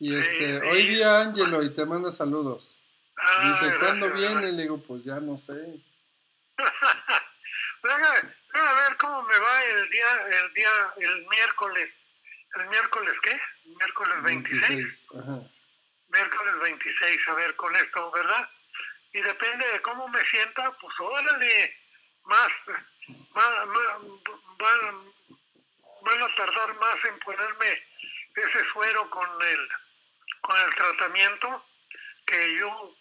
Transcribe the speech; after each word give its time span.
Y 0.00 0.16
este, 0.16 0.60
sí. 0.60 0.66
hoy 0.66 0.86
vi 0.88 1.02
a 1.02 1.20
Ángelo 1.22 1.62
y 1.62 1.72
te 1.72 1.84
manda 1.84 2.10
saludos. 2.12 2.80
Ah, 3.20 3.48
Dice, 3.60 3.78
¿cuándo 3.78 4.08
gracias, 4.08 4.32
viene? 4.34 4.52
Le 4.52 4.62
digo, 4.62 4.80
pues 4.86 5.04
ya 5.04 5.18
no 5.20 5.36
sé. 5.36 5.52
Deja, 7.82 8.12
deja 8.52 8.74
ver 8.88 8.96
cómo 8.98 9.22
me 9.22 9.38
va 9.38 9.64
el 9.64 9.90
día, 9.90 10.06
el 10.40 10.54
día, 10.54 10.70
el 10.98 11.26
miércoles. 11.28 11.90
¿El 12.56 12.68
miércoles 12.68 13.14
qué? 13.22 13.40
Miércoles 13.66 14.22
26. 14.22 15.04
Ajá. 15.20 15.40
Miércoles 16.08 16.54
26, 16.62 17.28
a 17.28 17.34
ver 17.34 17.54
con 17.56 17.74
esto, 17.76 18.10
¿verdad? 18.12 18.48
Y 19.12 19.20
depende 19.20 19.66
de 19.68 19.82
cómo 19.82 20.08
me 20.08 20.20
sienta, 20.26 20.70
pues 20.80 20.94
órale, 21.00 21.76
más, 22.24 22.48
más, 23.34 23.66
más- 23.66 24.00
van, 24.58 25.12
van 26.02 26.22
a 26.22 26.34
tardar 26.36 26.74
más 26.80 27.04
en 27.04 27.18
ponerme 27.20 27.82
ese 28.34 28.64
suero 28.72 29.08
con 29.10 29.28
el, 29.42 29.68
con 30.40 30.56
el 30.60 30.74
tratamiento 30.74 31.64
que 32.26 32.58
yo 32.58 32.94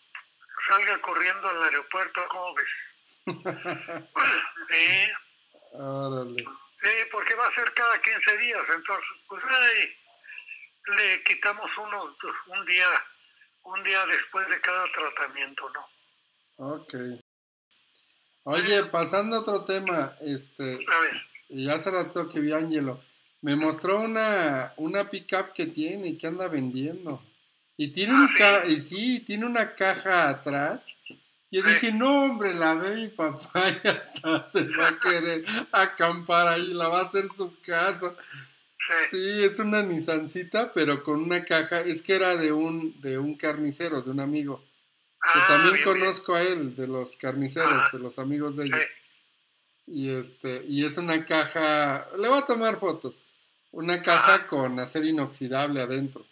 salga 0.67 1.02
corriendo 1.02 1.48
al 1.49 1.63
aeropuerto, 1.63 2.25
¿cómo 2.29 2.53
ves? 2.55 2.67
Sí, 4.70 5.09
Órale. 5.73 6.43
sí, 6.81 6.89
porque 7.12 7.35
va 7.35 7.48
a 7.48 7.55
ser 7.55 7.73
cada 7.73 8.02
15 8.02 8.38
días, 8.38 8.62
entonces, 8.73 9.05
pues 9.27 9.43
ahí 9.49 9.98
le 10.98 11.23
quitamos 11.23 11.70
unos, 11.77 12.15
un 12.48 12.65
día, 12.65 12.88
un 13.63 13.84
día 13.84 14.05
después 14.07 14.48
de 14.49 14.59
cada 14.62 14.85
tratamiento, 14.91 15.70
¿no? 15.70 16.76
Ok. 16.76 16.93
Oye, 18.43 18.85
pasando 18.85 19.35
a 19.38 19.40
otro 19.41 19.65
tema, 19.65 20.15
este, 20.21 20.79
A 20.88 20.99
ver, 21.01 21.27
y 21.49 21.70
hace 21.70 21.91
rato 21.91 22.29
que 22.29 22.40
vi 22.40 22.51
a 22.54 22.57
Ángelo, 22.57 23.01
me 23.41 23.55
mostró 23.55 24.00
una, 24.02 24.73
una 24.77 25.09
pickup 25.09 25.54
que 25.54 25.68
tiene 25.68 26.09
y 26.09 26.18
que 26.18 26.27
anda 26.27 26.48
vendiendo. 26.48 27.22
Y 27.77 27.90
tiene 27.90 28.13
Ah, 28.13 28.22
un 28.22 28.27
¿sí? 28.30 28.34
ca 28.38 28.66
y 28.66 28.80
sí, 28.80 29.20
tiene 29.22 29.46
una 29.46 29.76
caja 29.76 30.29
atrás. 30.29 30.84
Yo 31.49 31.62
dije, 31.63 31.91
no 31.94 32.24
hombre, 32.26 32.54
la 32.54 32.74
ve 32.74 32.96
mi 32.96 33.07
papá 33.07 33.70
y 33.84 33.88
hasta 33.88 34.52
se 34.52 34.68
va 34.76 34.90
a 34.90 34.99
querer 34.99 35.46
acampar 35.71 36.48
ahí, 36.48 36.74
la 36.74 36.90
va 36.90 37.02
a 37.02 37.05
hacer 37.05 37.29
su 37.29 37.54
casa. 37.62 38.16
sí, 39.12 39.44
es 39.44 39.60
una 39.60 39.82
Nissancita, 39.82 40.74
pero 40.74 41.04
con 41.04 41.22
una 41.22 41.46
caja, 41.46 41.82
es 41.82 42.01
que 42.01 42.16
era 42.16 42.35
de 42.35 42.51
un, 42.51 42.99
de 43.01 43.18
un 43.18 43.35
carnicero, 43.35 44.01
de 44.01 44.12
un 44.12 44.20
amigo. 44.20 44.60
Que 45.22 45.40
Ah, 45.40 45.46
también 45.48 45.74
bien, 45.76 45.84
conozco 45.85 46.35
a 46.35 46.41
él, 46.41 46.76
de 46.76 46.88
los 46.88 47.16
carniceros, 47.16 47.72
Ajá. 47.72 47.90
de 47.98 47.99
los 48.04 48.20
amigos 48.20 48.55
de 48.57 48.66
ellos. 48.66 48.84
Y 49.88 50.10
este, 50.10 50.66
y 50.68 50.84
es 50.85 50.98
una 50.98 51.26
caja, 51.26 52.07
le 52.18 52.27
voy 52.27 52.40
a 52.40 52.46
tomar 52.46 52.77
fotos. 52.79 53.22
Una 53.77 54.01
caja 54.01 54.33
Ajá. 54.33 54.47
con 54.47 54.79
acero 54.79 55.05
inoxidable 55.05 55.83
adentro. 55.83 56.25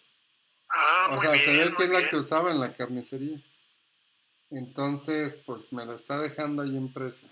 Ah, 0.68 1.06
o 1.10 1.12
muy 1.12 1.20
sea, 1.20 1.30
bien, 1.30 1.44
se 1.44 1.52
ve 1.52 1.74
que 1.76 1.84
es 1.84 1.90
la 1.90 2.10
que 2.10 2.16
usaba 2.16 2.50
en 2.50 2.58
la 2.58 2.74
carnicería. 2.74 3.38
Entonces, 4.50 5.40
pues 5.46 5.72
me 5.72 5.86
la 5.86 5.94
está 5.94 6.18
dejando 6.18 6.62
ahí 6.62 6.76
en 6.76 6.92
precio. 6.92 7.28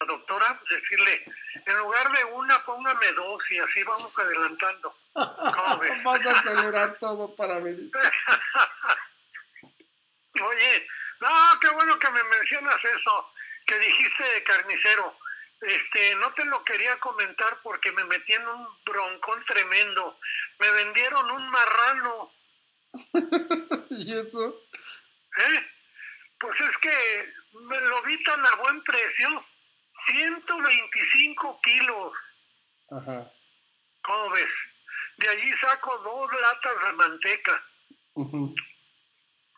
La 0.00 0.06
doctora, 0.06 0.60
decirle, 0.68 1.24
en 1.64 1.78
lugar 1.78 2.12
de 2.12 2.24
una, 2.24 2.62
póngame 2.66 3.10
dos 3.12 3.42
y 3.52 3.58
así 3.58 3.82
vamos 3.84 4.12
adelantando. 4.18 4.94
Vas 5.14 6.26
a 6.26 6.40
acelerar 6.40 6.98
todo 6.98 7.34
para 7.36 7.60
venir. 7.60 7.90
Oye, 10.42 10.86
no, 11.22 11.58
qué 11.58 11.70
bueno 11.70 11.98
que 11.98 12.10
me 12.10 12.22
mencionas 12.22 12.76
eso, 12.84 13.30
que 13.64 13.78
dijiste 13.78 14.24
de 14.24 14.44
carnicero. 14.44 15.16
Este, 15.66 16.14
no 16.16 16.32
te 16.34 16.44
lo 16.44 16.62
quería 16.64 16.98
comentar 17.00 17.60
porque 17.62 17.90
me 17.92 18.04
metí 18.04 18.32
en 18.32 18.46
un 18.46 18.68
broncón 18.84 19.44
tremendo. 19.46 20.18
Me 20.58 20.70
vendieron 20.70 21.30
un 21.30 21.48
marrano, 21.50 22.32
¿Y 23.90 24.18
eso? 24.18 24.62
¿eh? 25.38 25.66
Pues 26.38 26.60
es 26.60 26.78
que 26.78 27.32
me 27.52 27.80
lo 27.80 28.02
vi 28.02 28.22
tan 28.24 28.44
a 28.44 28.56
buen 28.56 28.82
precio, 28.82 29.44
125 30.06 31.60
kilos, 31.62 32.12
Ajá. 32.90 33.30
¿cómo 34.02 34.30
ves? 34.30 34.48
De 35.16 35.28
allí 35.28 35.52
saco 35.60 35.98
dos 35.98 36.40
latas 36.40 36.84
de 36.84 36.92
manteca. 36.92 37.64
Ujú. 38.14 38.54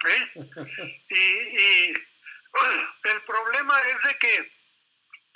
¿eh? 0.06 0.32
Y, 1.08 1.14
y 1.14 1.94
el 3.04 3.22
problema 3.22 3.80
es 3.82 4.02
de 4.02 4.18
que 4.18 4.55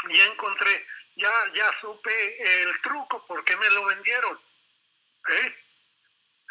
ya 0.08 0.24
encontré, 0.24 0.86
ya, 1.16 1.30
ya 1.54 1.72
supe 1.80 2.62
el 2.62 2.80
truco, 2.82 3.24
porque 3.26 3.56
me 3.56 3.70
lo 3.70 3.84
vendieron. 3.86 4.40
¿eh? 5.28 5.54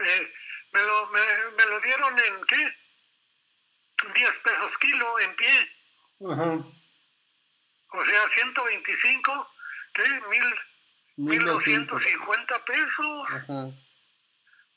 Eh, 0.06 0.34
me, 0.72 0.82
lo, 0.82 1.08
me, 1.08 1.22
me 1.58 1.66
lo 1.66 1.80
dieron 1.82 2.20
en, 2.20 2.46
¿qué? 2.46 2.78
10 4.14 4.34
pesos 4.44 4.78
kilo 4.80 5.20
en 5.20 5.36
pie, 5.36 5.72
o 7.92 8.06
sea, 8.06 8.30
125, 8.34 9.52
¿qué? 9.94 10.04
Mil, 10.30 10.56
1200. 11.18 12.00
1250 12.00 12.66
pesos. 12.66 13.28
Ajá. 13.30 13.72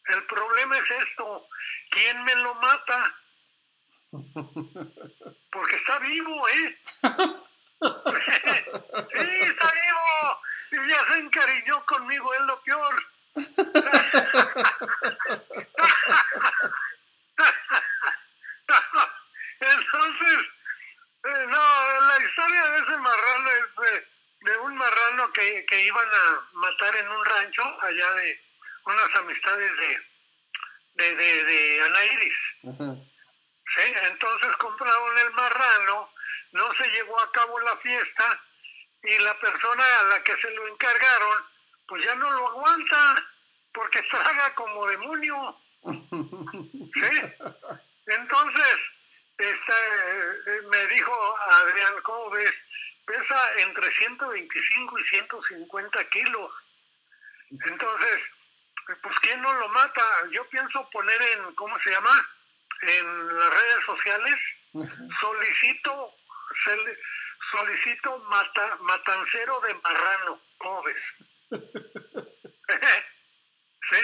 El 0.07 0.27
problema 0.27 0.79
es 0.79 0.91
esto, 0.91 1.49
¿quién 1.91 2.25
me 2.25 2.35
lo 2.37 2.55
mata? 2.57 3.15
Porque 5.53 5.77
está 5.77 5.99
vivo, 6.01 6.49
¿eh? 6.49 6.81
sí, 7.83 9.29
vivo. 9.29 10.41
Y 10.71 10.89
ya 10.89 11.05
se 11.09 11.19
encariñó 11.19 11.85
conmigo, 11.87 12.35
es 12.35 12.41
lo 12.41 12.63
peor. 12.63 13.07
Entonces, 19.61 20.39
eh, 21.25 21.47
no, 21.49 22.01
la 22.01 22.19
historia 22.19 22.63
de 22.71 22.79
ese 22.79 22.97
marrano 22.99 23.51
es 23.51 23.77
de, 23.77 24.07
de 24.41 24.59
un 24.59 24.77
marrano 24.77 25.33
que, 25.33 25.65
que 25.67 25.85
iban 25.87 26.09
a 26.09 26.41
matar 26.53 26.97
en 26.97 27.09
un 27.09 27.25
rancho 27.25 27.63
allá 27.83 28.15
de 28.15 28.41
unas 28.85 29.17
amistades 29.17 29.73
de, 29.77 30.01
de, 30.95 31.15
de, 31.17 31.45
de 31.45 31.83
Anairis. 31.83 32.39
¿sí? 32.63 33.95
Entonces 34.03 34.57
compraron 34.57 35.19
el 35.19 35.31
marrano, 35.33 36.13
no 36.53 36.73
se 36.75 36.89
llevó 36.91 37.21
a 37.21 37.33
cabo 37.33 37.59
la 37.61 37.77
fiesta 37.79 38.41
y 39.03 39.19
la 39.19 39.39
persona 39.41 39.85
a 40.01 40.03
la 40.05 40.23
que 40.23 40.37
se 40.37 40.51
lo 40.51 40.69
encargaron, 40.69 41.45
pues 41.89 42.05
ya 42.05 42.15
no 42.15 42.31
lo 42.31 42.49
aguanta 42.49 43.27
porque 43.75 44.03
traga 44.11 44.55
como 44.55 44.87
demonio. 44.87 45.57
¿sí? 45.83 47.51
Entonces, 48.07 48.79
este, 49.39 49.73
eh, 49.73 50.63
me 50.71 50.87
dijo 50.89 51.39
Adrián, 51.39 51.95
¿cómo 52.03 52.31
ves? 52.31 52.53
Pesa 53.07 53.55
entre 53.59 53.91
125 53.97 54.99
y 54.99 55.05
150 55.05 56.09
kilos. 56.11 56.53
Entonces, 57.51 58.21
pues 59.03 59.15
¿quién 59.23 59.41
no 59.43 59.53
lo 59.55 59.69
mata? 59.71 60.03
Yo 60.31 60.49
pienso 60.49 60.89
poner 60.91 61.21
en, 61.21 61.55
¿cómo 61.55 61.77
se 61.81 61.91
llama? 61.91 62.29
En 62.83 63.39
las 63.39 63.51
redes 63.51 63.85
sociales, 63.87 64.37
solicito, 65.21 66.15
sel- 66.65 66.99
solicito 67.51 68.19
mata, 68.21 68.77
matancero 68.81 69.61
de 69.61 69.75
marrano, 69.75 70.41
¿cómo 70.59 70.83
ves? 70.85 71.03
¿Sí? 73.91 73.99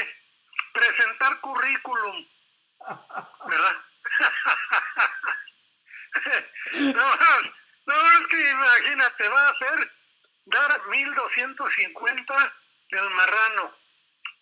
Presentar 0.72 1.40
currículum, 1.40 2.26
¿verdad? 3.48 3.76
no, 6.94 7.16
no, 7.86 7.94
es 8.20 8.26
que 8.28 8.50
imagínate, 8.50 9.28
va 9.28 9.48
a 9.48 9.50
hacer 9.50 9.92
dar 10.46 10.86
1250 10.88 12.54
del 12.90 13.10
marrano. 13.10 13.76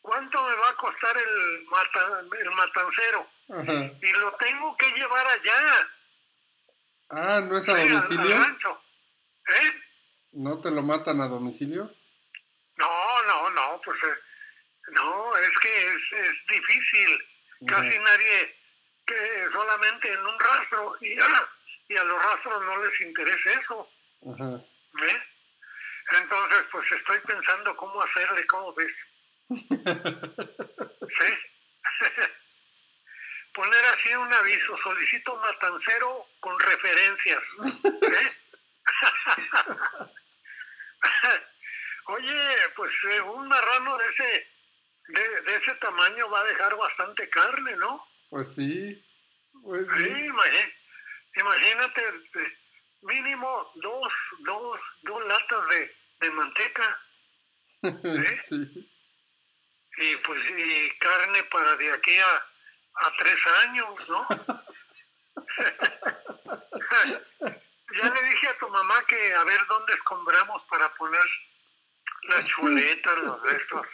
¿Cuánto 0.03 0.43
me 0.49 0.55
va 0.57 0.69
a 0.71 0.77
costar 0.77 1.17
el, 1.17 1.65
mata, 1.65 2.21
el 2.41 2.51
matancero? 2.53 3.29
Ajá. 3.51 3.91
Y 4.03 4.13
lo 4.13 4.33
tengo 4.37 4.77
que 4.77 4.91
llevar 4.93 5.27
allá. 5.27 5.89
Ah, 7.11 7.41
¿no 7.47 7.57
es 7.59 7.69
a 7.69 7.75
¿sí? 7.75 7.81
al- 7.81 7.87
al 7.87 7.89
domicilio? 7.93 8.37
¿Eh? 9.49 9.73
¿No 10.33 10.61
te 10.61 10.71
lo 10.71 10.83
matan 10.83 11.21
a 11.21 11.29
domicilio? 11.29 11.91
No, 12.77 13.23
no, 13.23 13.51
no, 13.51 13.81
pues 13.85 13.97
eh, 14.03 14.17
no, 14.93 15.37
es 15.37 15.51
que 15.61 15.87
es, 15.87 16.21
es 16.21 16.35
difícil. 16.49 17.19
Casi 17.67 17.99
nadie, 17.99 18.55
que 19.07 19.47
solamente 19.53 20.13
en 20.13 20.21
un 20.27 20.39
rastro, 20.39 20.95
y, 21.01 21.19
ah, 21.19 21.49
y 21.89 21.97
a 21.97 22.05
los 22.05 22.23
rastros 22.23 22.63
no 22.65 22.85
les 22.85 23.01
interesa 23.01 23.51
eso. 23.61 23.89
¿Ves? 24.21 25.17
Entonces, 26.21 26.65
pues 26.71 26.93
estoy 26.93 27.19
pensando 27.21 27.75
cómo 27.77 28.03
hacerle, 28.03 28.47
¿cómo 28.47 28.75
ves? 28.75 28.93
¿Sí? 29.49 31.35
Poner 33.57 33.85
así 33.87 34.15
un 34.15 34.31
aviso, 34.31 34.77
solicito 34.83 35.35
matancero 35.39 36.27
con 36.41 36.61
referencias. 36.61 37.43
¿Sí? 37.83 38.29
Oye, 42.09 42.57
pues 42.77 42.93
eh, 43.13 43.21
un 43.23 43.49
marrano 43.49 43.97
de 43.97 44.05
ese 44.11 44.47
de, 45.09 45.41
de 45.41 45.57
ese 45.57 45.75
tamaño 45.77 46.29
va 46.29 46.41
a 46.41 46.45
dejar 46.45 46.77
bastante 46.77 47.31
carne, 47.31 47.77
¿no? 47.77 48.07
Pues 48.29 48.55
sí. 48.55 49.03
Pues 49.63 49.91
Sí, 49.91 50.31
imagínate, 51.37 52.03
eh, 52.35 52.59
mínimo 53.01 53.73
dos, 53.77 54.13
dos, 54.41 54.81
dos 55.03 55.27
latas 55.27 55.69
de, 55.71 55.97
de 56.21 56.31
manteca 56.31 57.01
sí. 58.45 58.91
y 59.97 60.17
pues 60.17 60.43
y 60.51 60.91
carne 60.99 61.43
para 61.45 61.77
de 61.77 61.93
aquí 61.93 62.19
a, 62.19 62.47
a 62.97 63.13
tres 63.19 63.37
años, 63.63 64.09
¿no? 64.09 64.27
ya 67.97 68.15
le 68.15 68.23
dije 68.29 68.49
a 68.49 68.59
tu 68.59 68.69
mamá 68.69 69.05
que 69.07 69.35
a 69.35 69.45
ver 69.45 69.61
dónde 69.69 69.95
escombramos 69.95 70.63
para 70.65 70.93
poner 70.95 71.25
las 72.29 72.47
chuletas, 72.47 73.19
los 73.19 73.41
restos, 73.43 73.87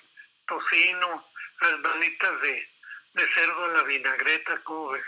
tocino, 0.47 1.29
las 1.61 1.83
balitas 1.83 2.41
de, 2.43 2.69
de 3.15 3.35
cerdo 3.35 3.69
la 3.69 3.83
vinagreta, 3.85 4.61
¿cómo 4.65 4.91
ves? 4.91 5.05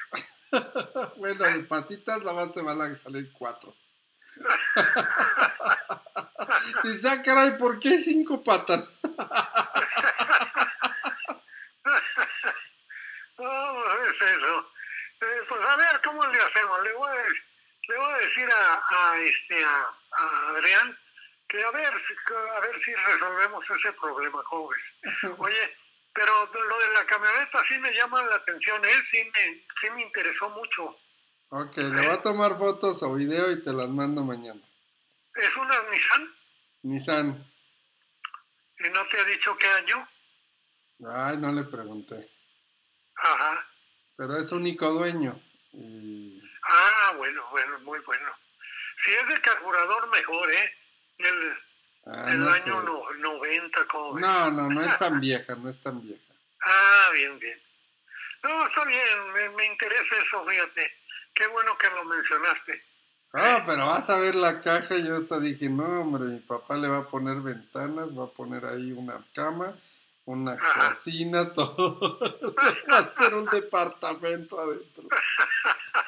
Bueno, 1.17 1.45
de 1.45 1.65
patitas 1.65 2.21
nada 2.21 2.35
más 2.35 2.53
te 2.53 2.63
van 2.63 2.81
a 2.81 2.95
salir 2.95 3.33
cuatro. 3.33 3.75
Dice, 6.85 7.09
ah, 7.09 7.21
caray, 7.23 7.59
¿por 7.59 7.81
qué 7.81 7.99
cinco 7.99 8.43
patas? 8.43 9.01
No, 13.39 14.05
es 14.05 14.15
eso. 14.15 14.71
Eh, 15.21 15.43
pues 15.49 15.61
a 15.61 15.77
ver 15.77 16.01
cómo 16.05 16.24
le 16.35 16.43
hacemos. 16.43 16.83
Le 16.83 16.93
voy 16.95 17.09
a, 17.09 17.15
le 17.89 17.97
voy 17.99 18.13
a 18.13 18.19
decir 18.19 18.49
a, 18.51 18.83
a 19.13 19.21
este 19.21 19.65
a, 19.65 19.87
a 20.19 20.49
Adrián 20.51 20.99
que 21.49 21.63
a 21.63 21.71
ver 21.71 21.93
si- 22.07 22.35
a 22.35 22.61
ver 22.61 22.85
si 22.85 22.95
resolvemos 22.95 23.65
ese 23.71 23.93
problema, 23.93 24.43
joven. 24.45 24.81
Oye, 25.39 25.77
pero 26.13 26.33
lo 26.53 26.79
de 26.79 26.93
la 26.95 27.07
camioneta 27.07 27.59
sí 27.69 27.79
me 27.79 27.93
llama 27.93 28.23
la 28.25 28.37
atención, 28.37 28.85
él 28.85 29.03
sí 29.13 29.31
me, 29.33 29.65
sí 29.81 29.91
me 29.95 30.03
interesó 30.03 30.49
mucho. 30.51 30.97
Ok, 31.51 31.77
le 31.77 32.07
voy 32.07 32.17
a 32.17 32.23
tomar 32.23 32.59
fotos 32.59 33.03
o 33.03 33.15
video 33.15 33.51
y 33.53 33.63
te 33.63 33.73
las 33.73 33.89
mando 33.89 34.23
mañana. 34.25 34.61
¿Es 35.37 35.57
una 35.57 35.83
Nissan? 35.91 36.35
Nissan. 36.83 37.51
¿Y 38.79 38.91
no 38.91 39.07
te 39.09 39.21
ha 39.21 39.25
dicho 39.25 39.57
qué 39.57 39.67
año? 39.69 40.09
Ay, 41.09 41.37
no 41.37 41.53
le 41.53 41.65
pregunté. 41.65 42.29
Ajá. 43.17 43.65
Pero 44.17 44.37
es 44.37 44.51
único 44.53 44.91
dueño. 44.93 45.41
Y... 45.73 46.14
Ah, 46.77 47.15
bueno, 47.17 47.47
bueno, 47.51 47.79
muy 47.81 47.99
bueno. 48.01 48.29
Si 49.05 49.13
es 49.13 49.29
de 49.29 49.41
carburador, 49.41 50.09
mejor, 50.09 50.51
¿eh? 50.51 50.75
El, 51.19 51.57
Ah, 52.07 52.33
no 52.35 52.53
sé. 52.53 52.63
año 52.71 52.83
no- 52.83 53.11
90, 53.19 53.87
¿cómo 53.87 54.15
ves? 54.15 54.23
No, 54.23 54.51
no, 54.51 54.69
no 54.69 54.83
es 54.83 54.99
tan 54.99 55.21
vieja, 55.21 55.55
no 55.55 55.69
es 55.71 55.79
tan 55.81 56.03
vieja. 56.03 56.35
Ah, 56.63 57.11
bien, 57.15 57.39
bien. 57.39 57.61
No, 58.43 58.67
está 58.67 58.85
bien, 58.85 59.33
me, 59.33 59.49
me 59.51 59.67
interesa 59.67 60.17
eso, 60.27 60.45
fíjate. 60.47 60.93
Qué 61.35 61.47
bueno 61.49 61.77
que 61.79 61.89
lo 61.91 62.05
mencionaste. 62.05 62.85
Ah, 63.33 63.63
pero 63.67 63.87
vas 63.87 64.09
a 64.11 64.19
ver 64.19 64.35
la 64.37 64.61
caja 64.61 64.97
y 64.97 65.07
yo 65.07 65.17
hasta 65.17 65.41
dije, 65.41 65.69
no, 65.69 66.03
hombre, 66.03 66.25
mi 66.25 66.39
papá 66.41 66.77
le 66.77 66.89
va 66.89 66.99
a 66.99 67.09
poner 67.09 67.39
ventanas, 67.39 68.17
va 68.17 68.25
a 68.25 68.29
poner 68.29 68.65
ahí 68.65 68.93
una 68.93 69.25
cama, 69.35 69.75
una 70.27 70.53
Ajá. 70.53 70.91
cocina, 70.91 71.53
todo. 71.55 72.55
va 72.91 72.99
a 72.99 73.13
ser 73.15 73.35
un 73.35 73.47
departamento 73.47 74.61
adentro. 74.61 75.05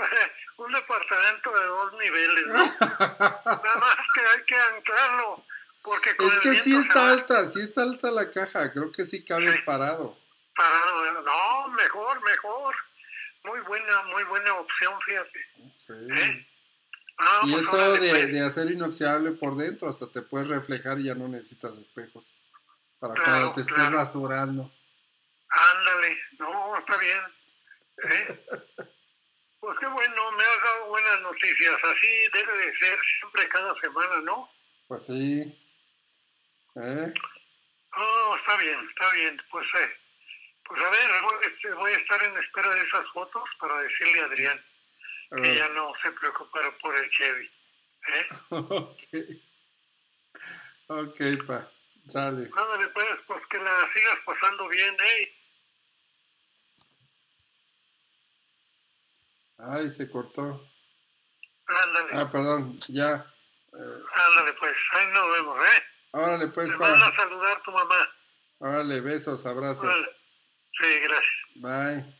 Un 0.58 0.72
departamento 0.72 1.50
de 1.58 1.66
dos 1.66 1.92
niveles, 1.94 2.46
¿no? 2.48 2.54
Nada 2.80 3.76
más 3.78 3.96
que 4.14 4.20
hay 4.20 4.44
que 4.44 4.56
anclarlo, 4.56 5.44
porque 5.82 6.16
con 6.16 6.26
Es 6.26 6.34
el 6.36 6.40
que 6.42 6.54
sí 6.56 6.76
está 6.76 6.94
va 7.04 7.10
alta, 7.10 7.46
sí 7.46 7.60
está 7.60 7.82
alta 7.82 8.10
la 8.10 8.30
caja, 8.30 8.72
creo 8.72 8.90
que 8.90 9.04
sí 9.04 9.24
cabes 9.24 9.56
Sí. 9.56 9.62
parado. 9.62 10.18
parado. 10.56 11.22
No, 11.22 11.68
mejor, 11.68 12.20
mejor. 12.24 12.74
Muy 13.44 13.60
buena, 13.60 14.02
muy 14.04 14.24
buena 14.24 14.54
opción, 14.54 15.00
fíjate. 15.02 15.46
Sí. 15.72 15.92
¿Eh? 16.10 16.46
Ah, 17.20 17.40
Y 17.44 17.52
pues 17.52 17.64
eso 17.64 17.72
órale, 17.72 18.00
de, 18.00 18.10
pues. 18.10 18.32
de 18.32 18.40
acero 18.46 18.70
inoxidable 18.70 19.30
por 19.32 19.56
dentro, 19.56 19.88
hasta 19.88 20.10
te 20.10 20.22
puedes 20.22 20.48
reflejar 20.48 20.98
y 20.98 21.04
ya 21.04 21.14
no 21.14 21.28
necesitas 21.28 21.76
espejos. 21.76 22.34
Para 22.98 23.14
Claro, 23.14 23.30
cuando 23.30 23.52
te 23.52 23.60
estés 23.60 23.92
rasurando. 23.92 24.72
Ándale, 25.50 26.18
no, 26.40 26.76
está 26.76 26.96
bien. 26.98 27.20
¿Eh? 28.10 28.46
Pues 29.68 29.80
qué 29.80 29.86
bueno, 29.86 30.32
me 30.32 30.42
has 30.42 30.62
dado 30.64 30.86
buenas 30.86 31.20
noticias. 31.20 31.78
Así 31.84 32.06
debe 32.32 32.56
de 32.56 32.78
ser 32.78 32.98
siempre 33.18 33.46
cada 33.50 33.78
semana, 33.82 34.18
¿no? 34.22 34.50
Pues 34.86 35.04
sí. 35.04 35.42
¿Eh? 36.74 37.12
Oh, 37.94 38.36
está 38.40 38.56
bien, 38.56 38.88
está 38.88 39.12
bien. 39.12 39.42
Pues, 39.50 39.66
eh, 39.74 39.96
pues 40.64 40.82
a 40.82 40.88
ver, 40.88 41.22
voy, 41.22 41.34
este, 41.42 41.74
voy 41.74 41.92
a 41.92 41.98
estar 41.98 42.22
en 42.22 42.38
espera 42.38 42.74
de 42.76 42.80
esas 42.80 43.06
fotos 43.12 43.44
para 43.60 43.82
decirle 43.82 44.20
a 44.20 44.24
Adrián 44.24 44.64
que 45.36 45.56
ya 45.56 45.66
Ah, 45.66 45.72
no 45.74 45.92
se 46.02 46.12
preocupara 46.12 46.74
por 46.78 46.96
el 46.96 47.10
Chevy. 47.10 47.50
¿Eh? 48.08 48.26
ok. 48.48 49.02
Ok, 50.86 51.46
pa. 51.46 51.70
Sale. 52.06 52.48
Ándale, 52.56 52.88
pues, 52.88 53.06
pues 53.26 53.46
que 53.48 53.58
la 53.58 53.92
sigas 53.92 54.18
pasando 54.24 54.66
bien, 54.68 54.96
¿eh? 54.98 55.37
Ay, 59.58 59.90
se 59.90 60.08
cortó. 60.08 60.64
Ándale, 61.66 62.08
Ah, 62.12 62.28
perdón, 62.30 62.78
ya. 62.88 63.26
Eh, 63.74 64.02
ándale, 64.14 64.52
pues, 64.58 64.74
ahí 64.92 65.06
nos 65.08 65.32
vemos, 65.32 65.58
¿eh? 65.58 65.82
órale, 66.12 66.48
pues, 66.48 66.68
Te 66.70 66.76
manda 66.76 67.08
a 67.08 67.16
saludar 67.16 67.62
tu 67.62 67.70
mamá. 67.72 68.08
Órale, 68.60 69.00
besos, 69.00 69.44
abrazos. 69.46 69.84
Órale. 69.84 70.08
Sí, 70.80 71.00
gracias. 71.02 71.34
Bye. 71.56 72.18